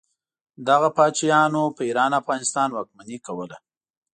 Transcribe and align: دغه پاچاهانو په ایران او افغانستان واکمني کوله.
دغه 0.67 0.89
پاچاهانو 0.97 1.63
په 1.75 1.81
ایران 1.87 2.11
او 2.13 2.19
افغانستان 2.21 2.69
واکمني 2.71 3.17
کوله. 3.25 3.57